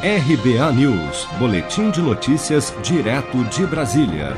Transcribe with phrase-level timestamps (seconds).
[0.00, 4.36] RBA News, Boletim de Notícias, direto de Brasília.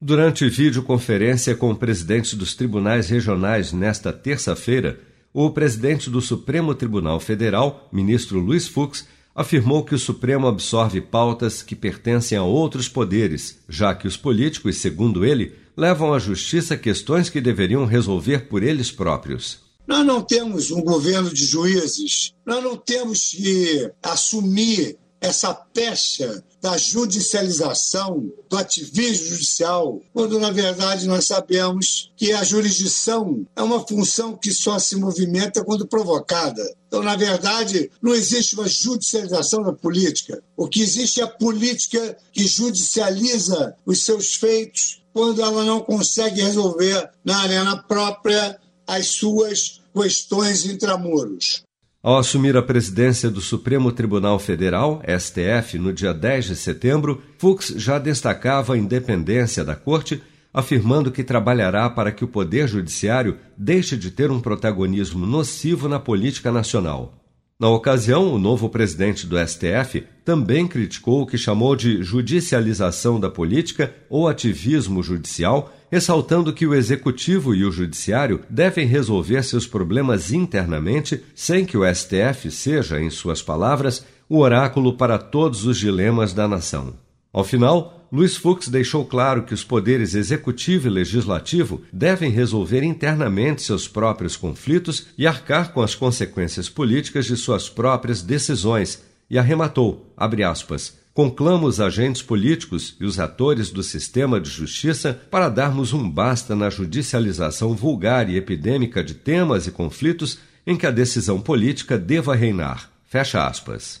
[0.00, 4.98] Durante videoconferência com o presidente dos tribunais regionais nesta terça-feira,
[5.30, 11.62] o presidente do Supremo Tribunal Federal, ministro Luiz Fux, afirmou que o Supremo absorve pautas
[11.62, 17.28] que pertencem a outros poderes, já que os políticos, segundo ele, levam à justiça questões
[17.28, 19.67] que deveriam resolver por eles próprios.
[19.88, 26.76] Nós não temos um governo de juízes, nós não temos que assumir essa pecha da
[26.76, 34.36] judicialização, do ativismo judicial, quando na verdade nós sabemos que a jurisdição é uma função
[34.36, 36.62] que só se movimenta quando provocada.
[36.86, 40.42] Então, na verdade, não existe uma judicialização da política.
[40.54, 46.42] O que existe é a política que judicializa os seus feitos quando ela não consegue
[46.42, 51.62] resolver na arena própria as suas questões intramuros.
[52.02, 57.74] Ao assumir a presidência do Supremo Tribunal Federal, STF, no dia 10 de setembro, Fux
[57.76, 60.22] já destacava a independência da Corte,
[60.54, 66.00] afirmando que trabalhará para que o Poder Judiciário deixe de ter um protagonismo nocivo na
[66.00, 67.14] política nacional.
[67.60, 73.28] Na ocasião, o novo presidente do STF também criticou o que chamou de judicialização da
[73.28, 80.32] política ou ativismo judicial, ressaltando que o executivo e o judiciário devem resolver seus problemas
[80.32, 86.32] internamente, sem que o STF seja, em suas palavras, o oráculo para todos os dilemas
[86.32, 86.94] da nação.
[87.32, 93.62] Ao final, Luiz Fux deixou claro que os poderes executivo e legislativo devem resolver internamente
[93.62, 100.06] seus próprios conflitos e arcar com as consequências políticas de suas próprias decisões, e arrematou,
[100.16, 106.08] aspas, conclama os agentes políticos e os atores do sistema de justiça para darmos um
[106.08, 111.98] basta na judicialização vulgar e epidêmica de temas e conflitos em que a decisão política
[111.98, 112.88] deva reinar.
[113.04, 114.00] Fecha aspas.